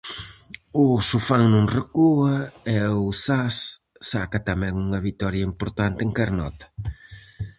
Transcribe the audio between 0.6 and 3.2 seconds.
O Sofán non recúa, e o